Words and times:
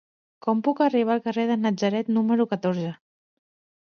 Com 0.45 0.61
puc 0.67 0.79
arribar 0.85 1.11
al 1.15 1.21
carrer 1.25 1.43
de 1.51 1.59
Natzaret 1.65 2.09
número 2.17 2.47
catorze? 2.55 2.89